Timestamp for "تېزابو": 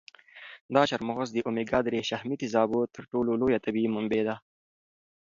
2.41-2.79